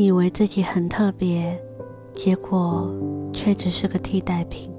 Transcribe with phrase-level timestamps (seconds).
[0.00, 1.60] 以为自己很特别，
[2.14, 2.92] 结果
[3.32, 4.70] 却只是个替代品。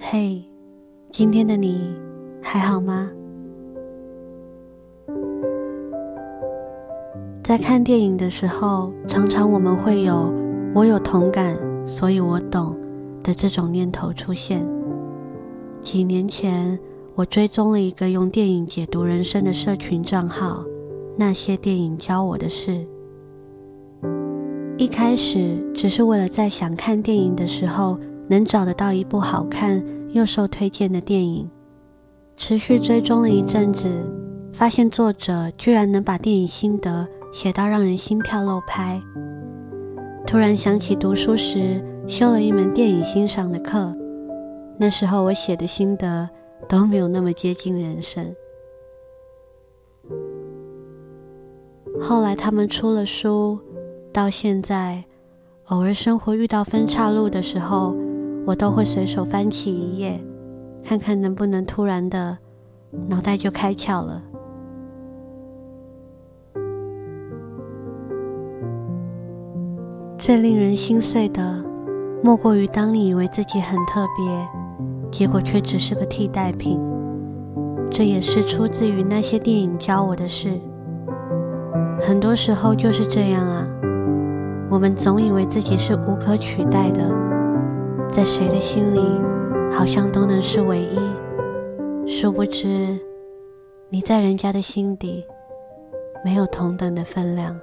[0.00, 0.42] 嘿，
[1.10, 1.94] 今天的你
[2.42, 3.10] 还好吗？
[7.42, 10.32] 在看电影的时候，常常我们会有
[10.74, 12.76] “我有同感，所以我懂”
[13.22, 14.66] 的这种念头出现。
[15.80, 16.78] 几年前，
[17.14, 20.64] 我追踪了一个用电影解读人生的社群账号，
[21.24, 22.84] 那些电影教我的事。
[24.76, 27.96] 一开始只是为了在想看电影的时候
[28.28, 31.48] 能找得到一部好看又受推荐的电影，
[32.36, 33.88] 持续追踪了一阵子，
[34.52, 39.00] 发现作者居然能把电影心得写到让人心跳漏拍，
[40.26, 43.94] 突然想起读书时修了一门电影欣赏的课，
[44.76, 46.28] 那时候我写的心得
[46.68, 48.34] 都没有那么接近人生。
[52.04, 53.60] 后来他们出了书，
[54.12, 55.04] 到现在，
[55.66, 57.94] 偶尔生活遇到分岔路的时候，
[58.44, 60.20] 我都会随手翻起一页，
[60.82, 62.36] 看看能不能突然的
[63.08, 64.20] 脑袋就开窍了。
[70.18, 71.64] 最令人心碎的，
[72.22, 74.48] 莫过于当你以为自己很特别，
[75.10, 76.80] 结果却只是个替代品。
[77.92, 80.60] 这也是出自于那些电影教我的事。
[82.04, 83.66] 很多时候就是这样啊，
[84.68, 87.00] 我们总以为自己是无可取代的，
[88.10, 89.00] 在谁的心里
[89.70, 90.98] 好像都能是唯一，
[92.06, 92.98] 殊不知
[93.88, 95.24] 你在人家的心底
[96.24, 97.58] 没有同等的分量。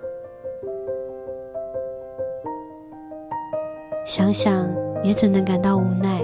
[4.05, 4.67] 想想
[5.03, 6.21] 也只能感到无奈。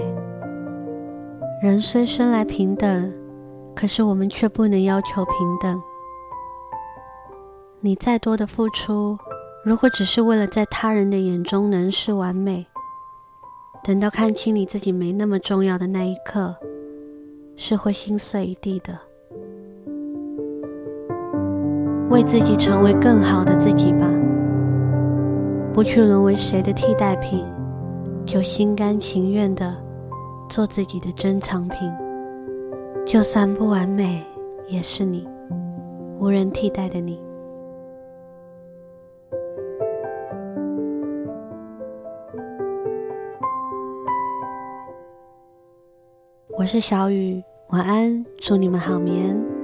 [1.62, 3.12] 人虽生来平等，
[3.74, 5.78] 可是我们却不能要求平等。
[7.80, 9.16] 你再多的付出，
[9.64, 12.66] 如果只是为了在他人的眼中能是完美，
[13.84, 16.56] 等到看清你自己没那么重要的那一刻，
[17.54, 18.98] 是会心碎一地的。
[22.08, 24.08] 为自己成为更好的自己吧，
[25.72, 27.44] 不去沦为谁的替代品。
[28.24, 29.76] 就心甘情愿的
[30.48, 31.78] 做自己的珍藏品，
[33.04, 34.20] 就算不完美，
[34.66, 35.28] 也是你，
[36.18, 37.20] 无人替代的你。
[46.58, 49.55] 我是小雨，晚安，祝你们好眠。